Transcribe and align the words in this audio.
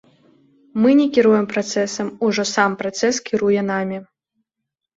Не 0.85 0.93
мы 1.01 1.05
кіруе 1.17 1.41
працэсам, 1.51 2.07
ужо 2.29 2.43
сам 2.55 2.71
працэс 2.81 3.15
кіруе 3.31 3.61
намі. 3.71 3.97